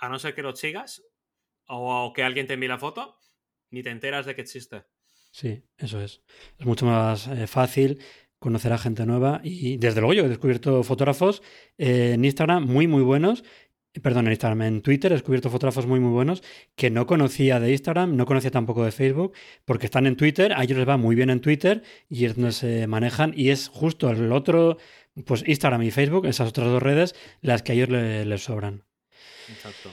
[0.00, 1.02] a no ser que los sigas
[1.66, 3.18] o que alguien te envíe la foto,
[3.70, 4.84] ni te enteras de que existe.
[5.30, 6.22] Sí, eso es.
[6.58, 8.02] Es mucho más eh, fácil
[8.38, 11.42] conocer a gente nueva y desde luego yo he descubierto fotógrafos
[11.76, 13.42] eh, en Instagram muy muy buenos
[14.02, 16.42] perdón, en Instagram, en Twitter he descubierto fotógrafos muy muy buenos
[16.74, 19.32] que no conocía de Instagram, no conocía tampoco de Facebook,
[19.64, 22.52] porque están en Twitter, a ellos les va muy bien en Twitter y es donde
[22.52, 24.78] se manejan y es justo el otro
[25.24, 28.84] pues Instagram y Facebook, esas otras dos redes, las que a ellos les, sobran.
[29.48, 29.90] Exacto.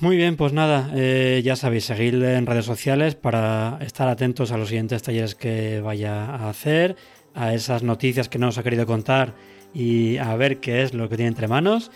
[0.00, 4.56] Muy bien, pues nada, eh, ya sabéis, seguidle en redes sociales para estar atentos a
[4.56, 6.96] los siguientes talleres que vaya a hacer,
[7.34, 9.34] a esas noticias que no os ha querido contar
[9.74, 11.90] y a ver qué es lo que tiene entre manos.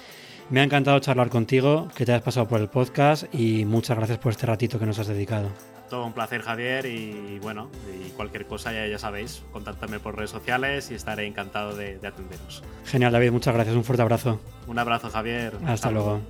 [0.50, 4.18] Me ha encantado charlar contigo, que te hayas pasado por el podcast y muchas gracias
[4.18, 5.48] por este ratito que nos has dedicado.
[5.88, 10.30] Todo un placer, Javier, y bueno, y cualquier cosa ya, ya sabéis, contáctame por redes
[10.30, 12.62] sociales y estaré encantado de, atenderos.
[12.86, 14.40] Genial, David, muchas gracias, un fuerte abrazo.
[14.66, 15.52] Un abrazo, Javier.
[15.66, 16.20] Hasta, luego.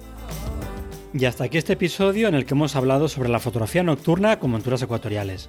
[1.14, 4.50] Y hasta aquí este episodio en el que hemos hablado sobre la fotografía nocturna con
[4.50, 5.48] monturas ecuatoriales.